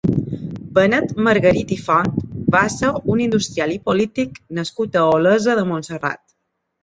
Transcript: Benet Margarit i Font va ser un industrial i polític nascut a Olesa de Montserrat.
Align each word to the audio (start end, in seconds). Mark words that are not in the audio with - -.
Benet 0.77 1.11
Margarit 1.27 1.73
i 1.75 1.75
Font 1.81 2.09
va 2.55 2.61
ser 2.77 2.89
un 3.15 3.21
industrial 3.25 3.75
i 3.75 3.77
polític 3.89 4.41
nascut 4.61 4.97
a 5.03 5.07
Olesa 5.11 5.59
de 5.61 5.67
Montserrat. 5.73 6.21